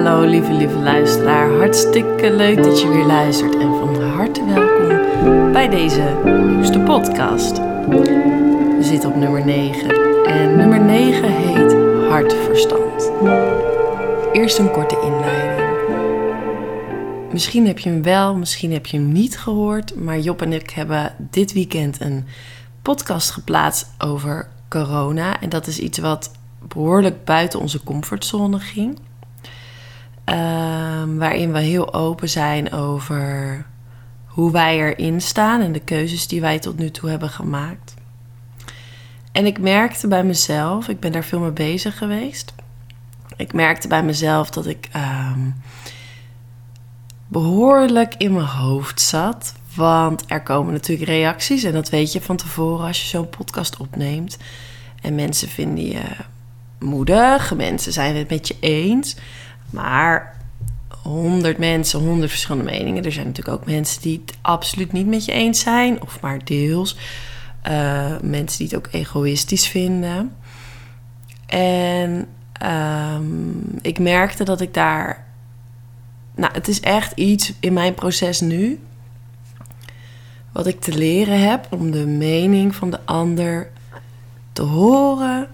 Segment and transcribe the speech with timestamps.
[0.00, 4.88] Hallo lieve lieve luisteraar, hartstikke leuk dat je weer luistert en van harte welkom
[5.52, 7.56] bij deze nieuwste podcast.
[7.56, 9.88] We zitten op nummer 9
[10.24, 11.72] en nummer 9 heet
[12.08, 13.12] Hartverstand.
[14.32, 15.68] Eerst een korte inleiding.
[17.32, 20.70] Misschien heb je hem wel, misschien heb je hem niet gehoord, maar Job en ik
[20.70, 22.26] hebben dit weekend een
[22.82, 25.40] podcast geplaatst over corona.
[25.40, 26.30] En dat is iets wat
[26.68, 28.98] behoorlijk buiten onze comfortzone ging.
[30.30, 33.66] Ehm, waarin we heel open zijn over
[34.26, 37.94] hoe wij erin staan en de keuzes die wij tot nu toe hebben gemaakt.
[39.32, 42.54] En ik merkte bij mezelf, ik ben daar veel mee bezig geweest.
[43.36, 45.50] Ik merkte bij mezelf dat ik ehm,
[47.28, 49.54] behoorlijk in mijn hoofd zat.
[49.74, 53.76] Want er komen natuurlijk reacties en dat weet je van tevoren als je zo'n podcast
[53.76, 54.36] opneemt.
[55.02, 56.02] En mensen vinden je
[56.78, 59.16] moedig, mensen zijn het met je eens.
[59.70, 60.36] Maar
[61.02, 63.04] honderd mensen, honderd verschillende meningen.
[63.04, 66.44] Er zijn natuurlijk ook mensen die het absoluut niet met je eens zijn, of maar
[66.44, 66.96] deels.
[67.68, 70.36] Uh, mensen die het ook egoïstisch vinden.
[71.46, 72.26] En
[72.64, 75.26] um, ik merkte dat ik daar.
[76.34, 78.80] Nou, het is echt iets in mijn proces nu.
[80.52, 83.70] Wat ik te leren heb om de mening van de ander
[84.52, 85.48] te horen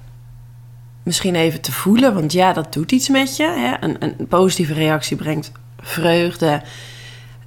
[1.06, 2.14] misschien even te voelen.
[2.14, 3.44] Want ja, dat doet iets met je.
[3.44, 3.84] Hè?
[3.84, 6.62] Een, een positieve reactie brengt vreugde.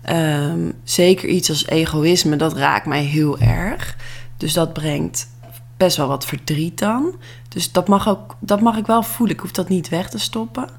[0.10, 3.96] Um, zeker iets als egoïsme, dat raakt mij heel erg.
[4.38, 5.30] Dus dat brengt
[5.78, 7.16] best wel wat verdriet dan.
[7.48, 9.36] Dus dat mag, ook, dat mag ik wel voelen.
[9.36, 10.70] Ik hoef dat niet weg te stoppen.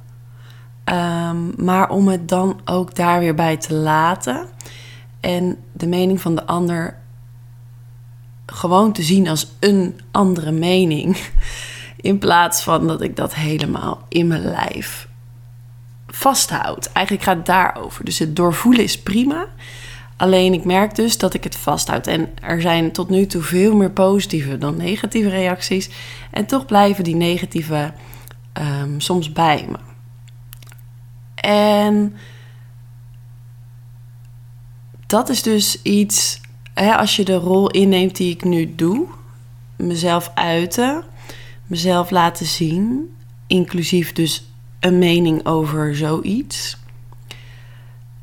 [0.85, 4.47] Um, maar om het dan ook daar weer bij te laten.
[5.21, 6.99] En de mening van de ander
[8.47, 11.17] gewoon te zien als een andere mening.
[12.01, 15.09] In plaats van dat ik dat helemaal in mijn lijf
[16.07, 16.91] vasthoud.
[16.93, 18.05] Eigenlijk gaat het daarover.
[18.05, 19.47] Dus het doorvoelen is prima.
[20.17, 22.07] Alleen ik merk dus dat ik het vasthoud.
[22.07, 25.91] En er zijn tot nu toe veel meer positieve dan negatieve reacties.
[26.31, 27.93] En toch blijven die negatieve
[28.83, 29.79] um, soms bij me.
[31.35, 32.17] En
[35.07, 36.41] dat is dus iets,
[36.75, 39.07] hè, als je de rol inneemt die ik nu doe,
[39.77, 41.05] mezelf uiten,
[41.71, 43.15] mezelf laten zien,
[43.47, 44.45] inclusief dus
[44.81, 46.77] een mening over zoiets.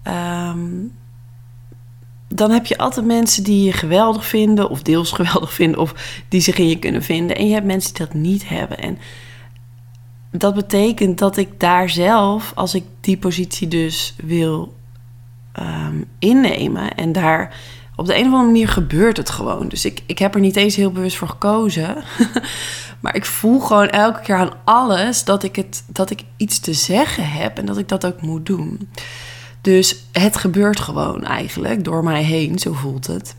[0.03, 0.91] Um,
[2.27, 6.41] dan heb je altijd mensen die je geweldig vinden, of deels geweldig vinden, of die
[6.41, 7.35] zich in je kunnen vinden.
[7.35, 8.77] En je hebt mensen die dat niet hebben.
[8.77, 8.97] En
[10.31, 14.75] dat betekent dat ik daar zelf, als ik die positie dus wil
[15.59, 17.55] um, innemen, en daar
[17.95, 19.67] op de een of andere manier gebeurt het gewoon.
[19.67, 21.95] Dus ik, ik heb er niet eens heel bewust voor gekozen.
[22.99, 26.73] Maar ik voel gewoon elke keer aan alles dat ik, het, dat ik iets te
[26.73, 28.89] zeggen heb en dat ik dat ook moet doen.
[29.61, 33.35] Dus het gebeurt gewoon eigenlijk door mij heen, zo voelt het.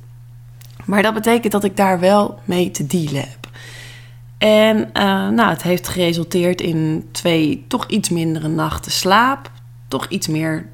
[0.85, 3.49] Maar dat betekent dat ik daar wel mee te dealen heb.
[4.39, 9.51] En uh, nou, het heeft geresulteerd in twee toch iets mindere nachten slaap.
[9.89, 10.67] Toch iets meer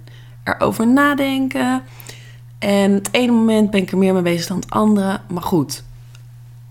[0.45, 1.83] erover nadenken.
[2.59, 5.21] En het ene moment ben ik er meer mee bezig dan het andere.
[5.29, 5.85] Maar goed,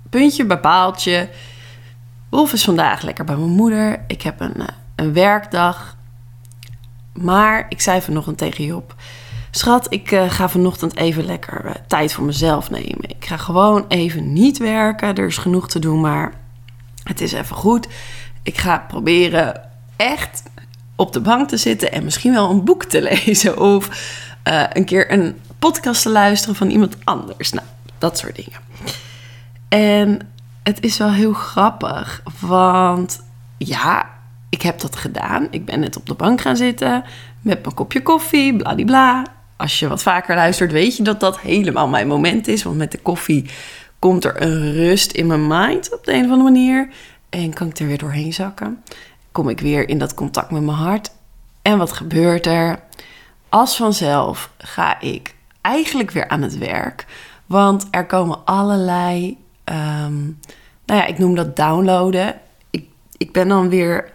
[0.09, 1.29] puntje bij.
[2.33, 4.03] Wolf is vandaag lekker bij mijn moeder.
[4.07, 5.97] Ik heb een, eh, een werkdag.
[7.13, 8.95] Maar ik zei vanochtend tegen Job...
[9.51, 13.09] Schat, ik uh, ga vanochtend even lekker uh, tijd voor mezelf nemen.
[13.09, 15.15] Ik ga gewoon even niet werken.
[15.15, 16.33] Er is genoeg te doen, maar
[17.03, 17.87] het is even goed.
[18.43, 20.43] Ik ga proberen echt
[20.95, 23.59] op de bank te zitten en misschien wel een boek te lezen.
[23.59, 23.89] Of
[24.73, 27.51] een keer een podcast te luisteren van iemand anders.
[27.51, 27.67] Nou,
[27.97, 28.59] dat soort dingen.
[29.69, 30.32] En
[30.63, 33.23] het is wel heel grappig, want
[33.57, 34.09] ja,
[34.49, 35.47] ik heb dat gedaan.
[35.49, 37.03] Ik ben net op de bank gaan zitten
[37.41, 39.25] met mijn kopje koffie, bladibla.
[39.57, 42.63] Als je wat vaker luistert, weet je dat dat helemaal mijn moment is.
[42.63, 43.49] Want met de koffie
[43.99, 46.89] komt er een rust in mijn mind op de een of andere manier.
[47.29, 48.83] En kan ik er weer doorheen zakken.
[49.31, 51.11] Kom ik weer in dat contact met mijn hart.
[51.61, 52.79] En wat gebeurt er?
[53.49, 57.05] Als vanzelf ga ik eigenlijk weer aan het werk.
[57.45, 60.39] Want er komen allerlei um,
[60.85, 62.39] nou ja, ik noem dat downloaden.
[62.69, 62.87] Ik,
[63.17, 64.11] ik ben dan weer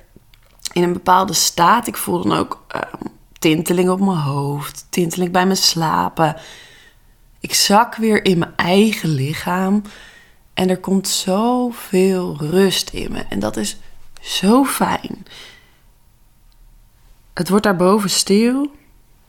[0.72, 1.86] in een bepaalde staat.
[1.86, 6.36] Ik voel dan ook um, tinteling op mijn hoofd, tinteling bij mijn slapen.
[7.40, 9.82] Ik zak weer in mijn eigen lichaam.
[10.54, 13.24] En er komt zoveel rust in me.
[13.28, 13.78] En dat is
[14.20, 15.26] zo fijn.
[17.34, 18.70] Het wordt daarboven stil.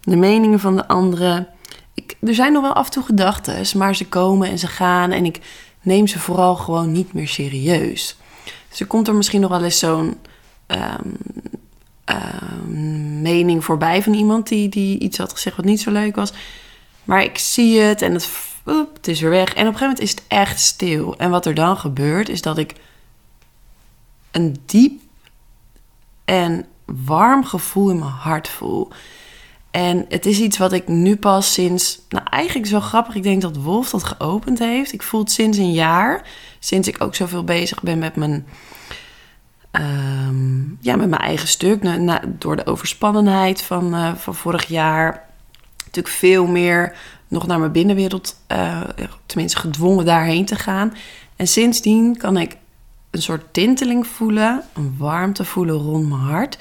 [0.01, 1.48] De meningen van de anderen.
[1.94, 5.12] Ik, er zijn nog wel af en toe gedachten, maar ze komen en ze gaan.
[5.12, 5.39] En ik
[5.81, 8.18] neem ze vooral gewoon niet meer serieus.
[8.70, 10.18] Dus er komt er misschien nog wel eens zo'n
[10.68, 11.18] um,
[12.04, 16.34] ehm, mening voorbij van iemand die, die iets had gezegd wat niet zo leuk was.
[17.04, 18.30] Maar ik zie het en het,
[18.94, 19.54] het is weer weg.
[19.54, 21.18] En op een gegeven moment is het echt stil.
[21.18, 22.75] En wat er dan gebeurt, is dat ik
[24.32, 25.02] een diep
[26.25, 28.88] en warm gevoel in mijn hart voel.
[29.71, 33.42] En het is iets wat ik nu pas sinds, nou eigenlijk wel grappig, ik denk
[33.42, 34.94] dat Wolf dat geopend heeft.
[34.94, 36.21] Ik voel het sinds een jaar,
[36.60, 38.48] sinds ik ook zoveel bezig ben met mijn,
[39.71, 41.83] ehm, ja, met mijn eigen stuk.
[42.27, 45.27] Door de overspannenheid van, uh, van vorig jaar.
[45.86, 46.95] Natuurlijk veel meer
[47.27, 48.81] nog naar mijn binnenwereld, uh,
[49.25, 50.94] tenminste gedwongen daarheen te gaan.
[51.36, 52.57] En sindsdien kan ik
[53.12, 56.57] een soort tinteling voelen, een warmte voelen rond mijn hart.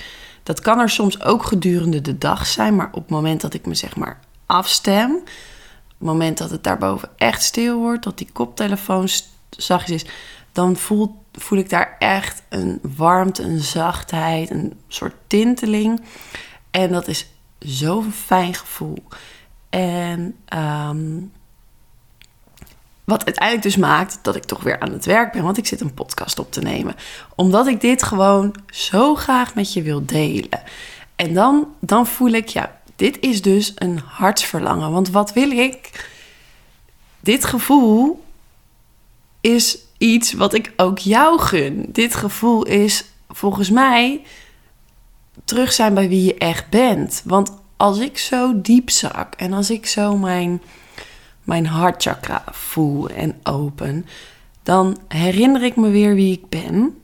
[0.49, 3.67] Dat kan er soms ook gedurende de dag zijn, maar op het moment dat ik
[3.67, 5.25] me zeg maar afstem, op
[5.99, 9.09] het moment dat het daarboven echt stil wordt, dat die koptelefoon
[9.50, 10.11] zachtjes is,
[10.53, 16.00] dan voel, voel ik daar echt een warmte, een zachtheid, een soort tinteling.
[16.71, 19.03] En dat is zo'n fijn gevoel.
[19.71, 20.37] En
[20.89, 21.33] um,
[23.08, 25.81] wat uiteindelijk dus maakt dat ik toch weer aan het werk ben, want ik zit
[25.81, 26.94] een podcast op te nemen.
[27.34, 30.62] Omdat ik dit gewoon zo graag met je wil delen.
[31.16, 34.93] En dan, dan voel ik, ja, dit is dus een hartsverlangen.
[34.93, 36.08] Want wat wil ik?
[37.20, 38.25] Dit gevoel
[39.40, 41.87] is iets wat ik ook jou gun.
[41.88, 44.22] Dit gevoel is volgens mij
[45.44, 47.22] terug zijn bij wie je echt bent.
[47.25, 50.62] Want als ik zo diep zak en als ik zo mijn
[51.49, 54.06] mijn hartchakra voel en open,
[54.62, 56.99] dan herinner ik me weer wie ik ben.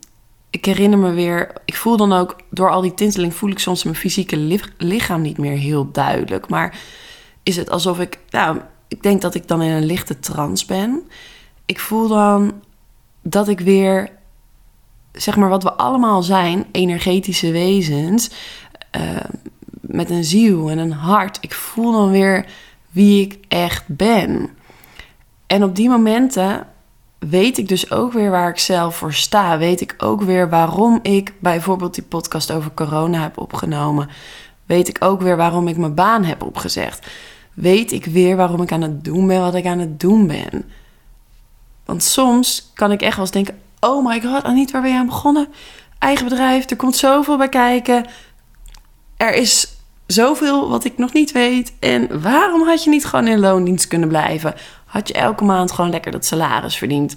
[0.51, 3.85] Ik herinner me weer, ik voel dan ook door al die tinteling, voel ik soms
[3.85, 6.49] mijn fysieke lichaam niet meer heel duidelijk.
[6.49, 6.79] Maar
[7.43, 11.03] is het alsof ik, nou, ik denk dat ik dan in een lichte trance ben.
[11.67, 12.53] Ik voel dan
[13.23, 14.11] dat ik weer,
[15.13, 18.31] zeg maar, wat we allemaal zijn, energetische wezens,
[18.97, 19.17] uh,
[19.81, 21.39] met een ziel en een hart.
[21.41, 22.47] Ik voel dan weer
[22.95, 24.51] wie ik echt ben.
[25.47, 26.67] En op die momenten
[27.19, 29.59] weet ik dus ook weer waar ik zelf voor sta.
[29.59, 34.09] Weet ik ook weer waarom ik bijvoorbeeld die podcast over corona heb opgenomen.
[34.67, 37.07] Weet ik ook weer waarom ik mijn baan heb opgezegd.
[37.55, 40.65] Weet ik weer waarom ik aan het doen ben wat ik aan het doen ben.
[41.85, 44.99] Want soms kan ik echt wel eens denken: oh my god, Aniet, waar ben je
[44.99, 45.49] aan begonnen?
[45.99, 48.07] Eigen bedrijf, er komt zoveel bij kijken.
[49.17, 49.74] Er is
[50.07, 51.73] zoveel wat ik nog niet weet.
[51.81, 54.55] En waarom had je niet gewoon in loondienst kunnen blijven?
[54.85, 57.17] Had je elke maand gewoon lekker dat salaris verdiend?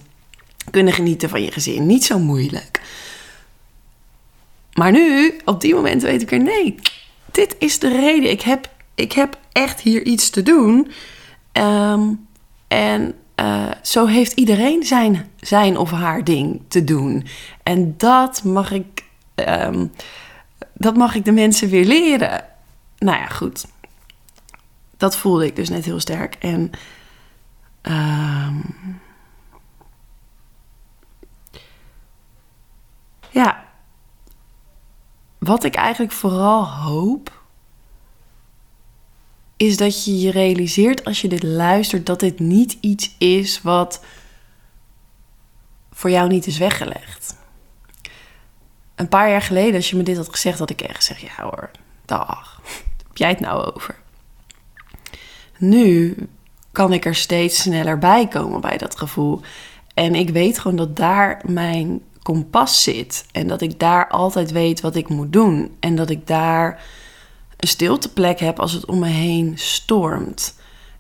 [0.72, 1.86] Kunnen genieten van je gezin.
[1.86, 2.81] Niet zo moeilijk.
[4.74, 6.75] Maar nu, op die moment, weet ik er nee.
[7.31, 8.30] Dit is de reden.
[8.30, 10.92] Ik heb, ik heb echt hier iets te doen.
[11.51, 12.01] Ehm,
[12.68, 17.25] en uh, zo heeft iedereen zijn, zijn of haar ding te doen.
[17.63, 19.06] En dat mag ik.
[19.36, 19.92] Um,
[20.74, 22.45] dat mag ik de mensen weer leren
[22.98, 23.66] nou ja, goed.
[24.98, 26.36] Dat voelde ik dus net heel sterk.
[26.36, 26.72] En
[27.82, 28.76] um,
[33.30, 33.66] ja,
[35.38, 37.42] wat ik eigenlijk vooral hoop,
[39.58, 44.04] is dat je je realiseert als je dit luistert dat dit niet iets is wat
[45.92, 47.36] voor jou niet is weggelegd.
[48.96, 51.44] Een paar jaar geleden, als je me dit had gezegd, had ik echt gezegd: ja
[51.44, 51.71] hoor,
[52.06, 52.62] dag
[53.18, 53.95] jij het nou over?
[55.57, 56.16] Nu
[56.71, 59.42] kan ik er steeds sneller bij komen bij dat gevoel.
[59.94, 63.26] En ik weet gewoon dat daar mijn kompas zit.
[63.31, 65.76] En dat ik daar altijd weet wat ik moet doen.
[65.80, 66.83] En dat ik daar
[67.57, 70.56] een stilteplek heb als het om me heen stormt.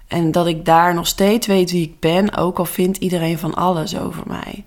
[0.07, 3.53] En dat ik daar nog steeds weet wie ik ben, ook al vindt iedereen van
[3.53, 4.65] alles over mij.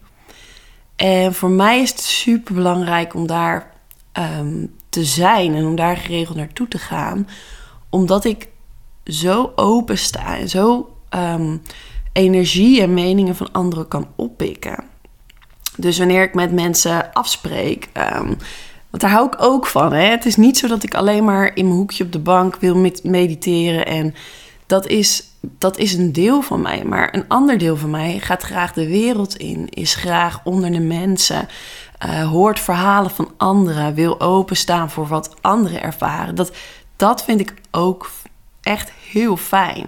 [0.96, 3.70] En voor mij is het super belangrijk om daar
[4.12, 7.28] ehm, te zijn en om daar geregeld naartoe te gaan.
[7.88, 8.48] Omdat ik
[9.04, 11.56] zo open sta en zo ehm,
[12.12, 14.84] energie en meningen van anderen kan oppikken.
[15.76, 18.36] Dus wanneer ik met mensen afspreek, um,
[18.90, 19.92] want daar hou ik ook van.
[19.92, 20.04] Hè?
[20.04, 22.90] Het is niet zo dat ik alleen maar in mijn hoekje op de bank wil
[23.02, 23.86] mediteren.
[23.86, 24.14] En
[24.66, 26.84] dat is, dat is een deel van mij.
[26.84, 30.80] Maar een ander deel van mij gaat graag de wereld in, is graag onder de
[30.80, 31.48] mensen
[32.06, 36.34] uh, hoort verhalen van anderen, wil openstaan voor wat anderen ervaren.
[36.34, 36.52] Dat,
[36.96, 38.10] dat vind ik ook
[38.60, 39.86] echt heel fijn.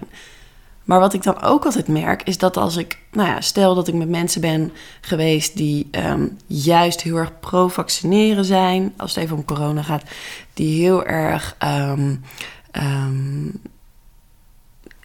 [0.83, 3.87] Maar wat ik dan ook altijd merk, is dat als ik, nou ja, stel dat
[3.87, 9.37] ik met mensen ben geweest die ehm, juist heel erg pro-vaccineren zijn, als het even
[9.37, 10.03] om corona gaat,
[10.53, 12.23] die heel erg um,
[12.71, 13.61] um,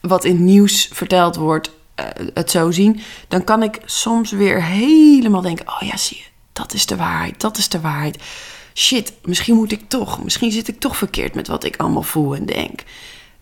[0.01, 4.65] wat in het nieuws verteld wordt, uh, het zo zien, dan kan ik soms weer
[4.65, 6.25] helemaal denken: oh ja, zie je,
[6.59, 8.23] dat is de waarheid, dat is de waarheid.
[8.75, 12.35] shit, misschien moet ik toch, misschien zit ik toch verkeerd met wat ik allemaal voel
[12.35, 12.83] en denk.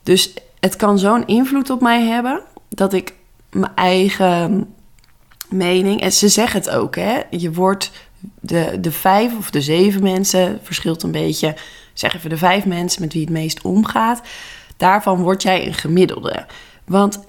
[0.03, 3.15] Dus het kan zo'n invloed op mij hebben dat ik
[3.51, 4.75] mijn eigen
[5.49, 7.91] mening, en ze zeggen het ook, hè, je wordt
[8.41, 11.57] de, de vijf of de zeven mensen, verschilt een beetje,
[11.93, 14.23] zeg even de vijf mensen met wie het meest omgaat,
[14.77, 16.47] daarvan word jij een gemiddelde.
[16.85, 17.25] Want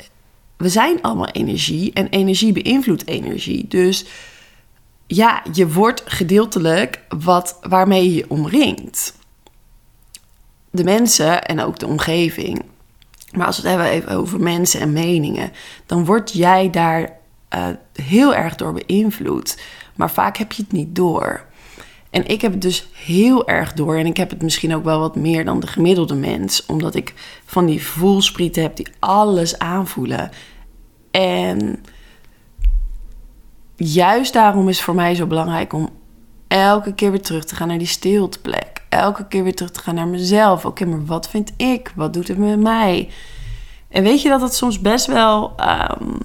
[0.57, 3.67] we zijn allemaal energie en energie beïnvloedt energie.
[3.67, 4.05] Dus
[5.07, 9.15] ja, je wordt gedeeltelijk wat waarmee je omringt.
[10.69, 12.61] De mensen en ook de omgeving.
[13.31, 15.51] Maar als we het hebben even over mensen en meningen,
[15.85, 17.17] dan word jij daar
[17.55, 19.61] uh, heel erg door beïnvloed.
[19.95, 21.45] Maar vaak heb je het niet door.
[22.09, 23.97] En ik heb het dus heel erg door.
[23.97, 26.65] En ik heb het misschien ook wel wat meer dan de gemiddelde mens.
[26.65, 27.13] Omdat ik
[27.45, 30.31] van die voelsprieten heb die alles aanvoelen.
[31.11, 31.83] En
[33.77, 35.89] juist daarom is het voor mij zo belangrijk om
[36.47, 38.81] elke keer weer terug te gaan naar die stilteplek.
[38.89, 40.65] Elke keer weer terug te gaan naar mezelf.
[40.65, 41.91] Oké, maar wat vind ik?
[41.95, 43.09] Wat doet het met mij?
[43.89, 45.55] En weet je dat het soms best wel.
[45.59, 46.17] Um,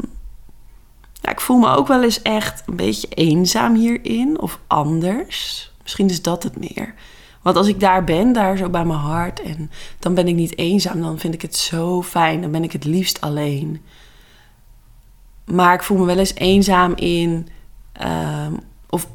[1.21, 5.71] ja, ik voel me ook wel eens echt een beetje eenzaam hierin of anders.
[5.83, 6.95] Misschien is dat het meer.
[7.43, 10.59] Want als ik daar ben, daar zo bij mijn hart, en dan ben ik niet
[10.59, 12.41] eenzaam, dan vind ik het zo fijn.
[12.41, 13.83] Dan ben ik het liefst alleen.
[15.45, 17.49] Maar ik voel me wel eens eenzaam in.
[18.03, 19.07] Um, of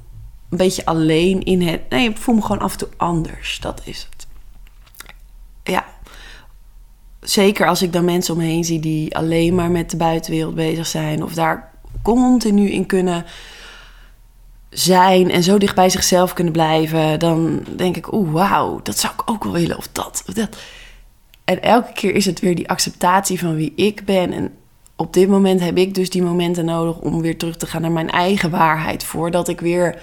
[0.50, 1.90] een beetje alleen in het.
[1.90, 3.60] Nee, ik voel me gewoon af en toe anders.
[3.60, 4.28] Dat is het.
[5.64, 5.86] Ja.
[7.22, 10.56] Zeker als ik dan mensen om me heen zie die alleen maar met de buitenwereld
[10.56, 11.24] bezig zijn.
[11.24, 13.26] Of daar continu in kunnen
[14.70, 19.14] zijn en zo dicht bij zichzelf kunnen blijven, dan denk ik, oeh, wauw, dat zou
[19.14, 20.58] ik ook wel willen, of dat, of dat.
[21.44, 24.34] En elke keer is het weer die acceptatie van wie ik ben.
[24.34, 24.54] En
[24.98, 27.92] op dit moment heb ik dus die momenten nodig om weer terug te gaan naar
[27.92, 30.02] mijn eigen waarheid, voordat ik weer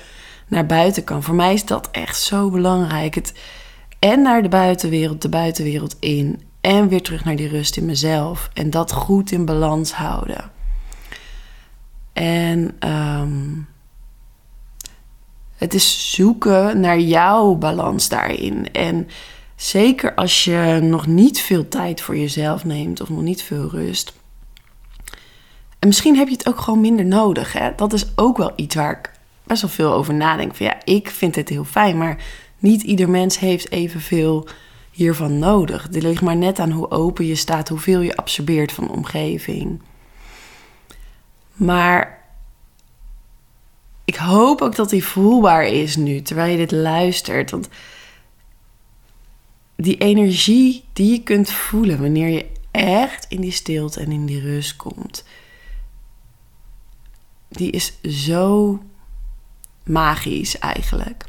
[0.49, 1.23] naar buiten kan.
[1.23, 3.15] Voor mij is dat echt zo belangrijk.
[3.15, 3.33] Het,
[3.99, 6.43] en naar de buitenwereld, de buitenwereld in.
[6.61, 8.51] En weer terug naar die rust in mezelf.
[8.53, 10.51] En dat goed in balans houden.
[12.13, 13.69] En um,
[15.57, 18.73] het is zoeken naar jouw balans daarin.
[18.73, 19.09] En
[19.57, 24.13] zeker als je nog niet veel tijd voor jezelf neemt of nog niet veel rust.
[25.85, 27.53] En misschien heb je het ook gewoon minder nodig.
[27.53, 27.71] Hè?
[27.77, 29.11] Dat is ook wel iets waar ik
[29.43, 30.55] best wel veel over nadenk.
[30.55, 32.25] Van ja, ik vind het heel fijn, maar
[32.59, 34.49] niet ieder mens heeft evenveel
[34.91, 35.83] hiervan nodig.
[35.83, 39.83] Het ligt maar net aan hoe open je staat, hoeveel je absorbeert van de omgeving.
[41.53, 42.25] Maar
[44.05, 47.51] ik hoop ook dat die voelbaar is nu, terwijl je dit luistert.
[47.51, 47.69] Want
[49.77, 54.41] die energie die je kunt voelen wanneer je echt in die stilte en in die
[54.41, 55.25] rust komt,
[57.57, 58.79] die is zo
[59.85, 61.25] magisch eigenlijk.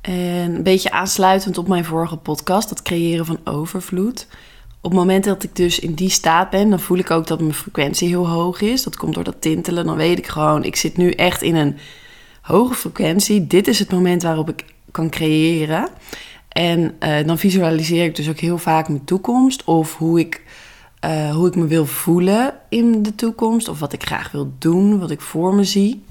[0.00, 4.26] En een beetje aansluitend op mijn vorige podcast, dat creëren van overvloed
[4.82, 7.40] op het moment dat ik dus in die staat ben, dan voel ik ook dat
[7.40, 8.82] mijn frequentie heel hoog is.
[8.82, 9.86] Dat komt door dat tintelen.
[9.86, 11.76] Dan weet ik gewoon, ik zit nu echt in een
[12.42, 13.46] hoge frequentie.
[13.46, 15.88] Dit is het moment waarop ik kan creëren.
[16.48, 19.64] En uh, dan visualiseer ik dus ook heel vaak mijn toekomst.
[19.64, 20.42] Of hoe ik,
[21.04, 23.68] uh, hoe ik me wil voelen in de toekomst.
[23.68, 26.04] Of wat ik graag wil doen, wat ik voor me zie.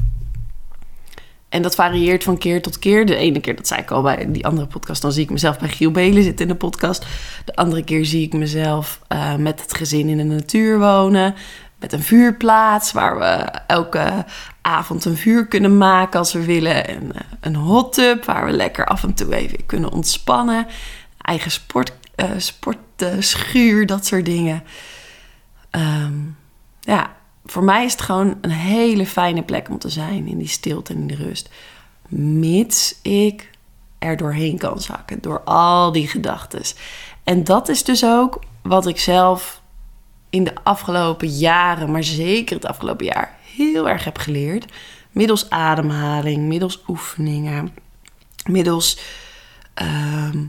[1.50, 3.06] En dat varieert van keer tot keer.
[3.06, 5.60] De ene keer, dat zei ik al bij die andere podcast, dan zie ik mezelf
[5.60, 7.06] bij Giel Belen zitten in de podcast.
[7.46, 11.36] De andere keer zie ik mezelf uh, met het gezin in de natuur wonen.
[11.80, 13.26] Met een vuurplaats waar we
[13.68, 14.26] elke
[14.62, 16.88] avond een vuur kunnen maken als we willen.
[16.88, 20.68] En uh, een hot tub waar we lekker af en toe even kunnen ontspannen.
[21.22, 24.64] Eigen sport, uh, sportschuur, dat soort dingen.
[25.72, 26.38] Um,
[26.80, 30.48] ja, voor mij is het gewoon een hele fijne plek om te zijn in die
[30.48, 31.50] stilte en in die rust.
[32.10, 33.50] Mits ik
[34.00, 36.62] er doorheen kan zakken, door al die gedachten.
[37.24, 39.62] En dat is dus ook wat ik zelf
[40.30, 44.66] in de afgelopen jaren, maar zeker het afgelopen jaar, heel erg heb geleerd.
[45.12, 47.74] Middels ademhaling, middels oefeningen,
[48.46, 49.00] middels
[49.74, 50.46] ehm,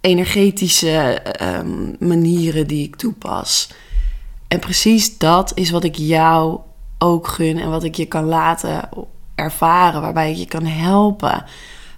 [0.00, 3.70] energetische um, manieren die ik toepas.
[4.48, 6.60] En precies dat is wat ik jou
[6.98, 8.88] ook gun en wat ik je kan laten
[9.34, 11.44] ervaren, waarbij ik je kan helpen.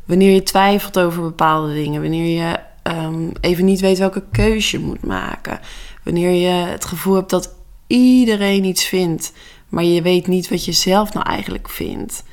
[0.05, 4.85] Wanneer je twijfelt over bepaalde dingen, wanneer je um, even niet weet welke keuze je
[4.85, 5.61] moet maken,
[6.05, 7.55] wanneer je het gevoel hebt dat
[7.87, 9.33] iedereen iets vindt,
[9.69, 12.25] maar je weet niet wat je zelf nou eigenlijk vindt.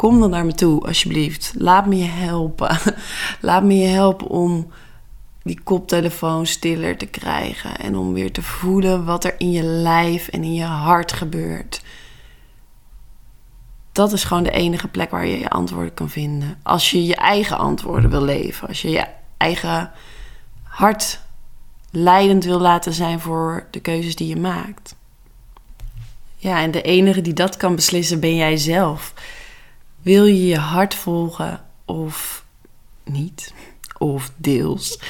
[0.00, 1.52] Kom dan naar me toe, alsjeblieft.
[1.56, 2.78] Laat me je helpen.
[3.40, 4.70] Laat me je helpen om
[5.42, 10.28] die koptelefoon stiller te krijgen en om weer te voelen wat er in je lijf
[10.28, 11.82] en in je hart gebeurt.
[13.92, 16.58] dat is gewoon de enige plek waar je je antwoorden kan vinden.
[16.62, 18.68] Als je je eigen antwoorden wil leven.
[18.68, 19.90] Als je je eigen
[20.62, 21.20] hart
[21.90, 24.96] leidend wil laten zijn voor de keuzes die je maakt.
[26.36, 29.14] Ja, en de enige die dat kan beslissen ben jij zelf.
[30.02, 32.44] Wil je je hart volgen of
[33.04, 33.54] niet?
[33.98, 35.00] Of deels?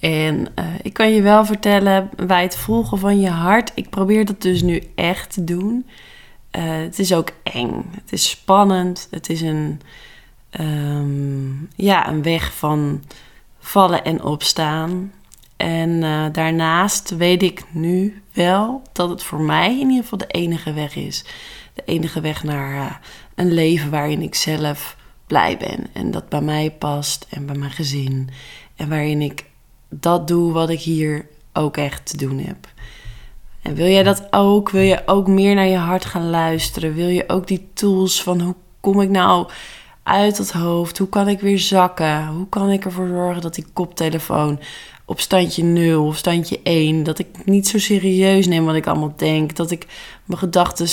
[0.00, 4.24] En uh, ik kan je wel vertellen, bij het volgen van je hart, ik probeer
[4.24, 5.86] dat dus nu echt te doen.
[6.56, 7.90] Uh, het is ook eng.
[7.90, 9.08] Het is spannend.
[9.10, 9.80] Het is een,
[10.60, 13.02] um, ja, een weg van
[13.58, 15.12] vallen en opstaan.
[15.56, 20.26] En uh, daarnaast weet ik nu wel dat het voor mij in ieder geval de
[20.26, 21.24] enige weg is.
[21.74, 22.94] De enige weg naar uh,
[23.34, 25.86] een leven waarin ik zelf blij ben.
[25.92, 28.28] En dat bij mij past en bij mijn gezin.
[28.76, 29.44] En waarin ik
[29.88, 32.68] dat doe wat ik hier ook echt te doen heb.
[33.62, 34.70] En wil jij dat ook?
[34.70, 36.94] Wil je ook meer naar je hart gaan luisteren?
[36.94, 39.48] Wil je ook die tools van hoe kom ik nou
[40.02, 40.98] uit het hoofd?
[40.98, 42.26] Hoe kan ik weer zakken?
[42.26, 44.60] Hoe kan ik ervoor zorgen dat die koptelefoon
[45.04, 49.14] op standje 0 of standje 1, dat ik niet zo serieus neem wat ik allemaal
[49.16, 49.86] denk, dat ik
[50.24, 50.88] mijn gedachten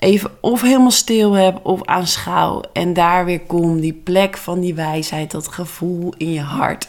[0.00, 4.74] even of helemaal stil heb of aanschouw en daar weer kom, die plek van die
[4.74, 6.88] wijsheid, dat gevoel in je hart.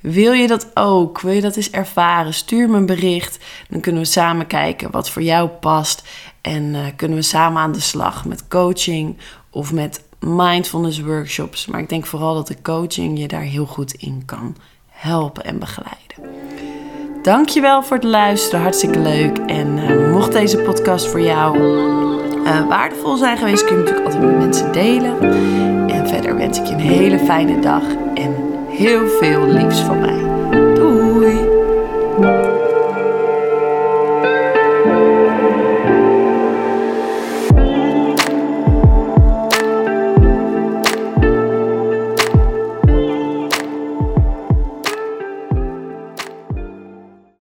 [0.00, 1.20] Wil je dat ook?
[1.20, 2.34] Wil je dat eens ervaren?
[2.34, 3.38] Stuur me een bericht.
[3.68, 6.02] Dan kunnen we samen kijken wat voor jou past.
[6.40, 9.16] En uh, kunnen we samen aan de slag met coaching
[9.50, 11.66] of met mindfulness workshops.
[11.66, 14.56] Maar ik denk vooral dat de coaching je daar heel goed in kan
[14.88, 16.00] helpen en begeleiden.
[17.22, 18.60] Dankjewel voor het luisteren.
[18.60, 19.38] Hartstikke leuk.
[19.38, 22.11] En uh, mocht deze podcast voor jou
[22.44, 25.20] uh, waardevol zijn geweest, kun je natuurlijk altijd met mensen delen.
[25.88, 27.82] En verder wens ik je een hele fijne dag
[28.14, 28.34] en
[28.68, 30.21] heel veel liefs van mij.